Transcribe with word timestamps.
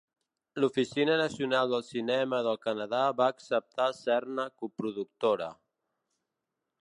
L'Oficina 0.61 1.17
Nacional 1.19 1.69
del 1.73 1.83
Cinema 1.89 2.39
del 2.47 2.57
Canadà 2.63 3.01
va 3.21 3.27
acceptar 3.35 3.87
ser-ne 4.01 4.49
coproductora. 4.63 5.51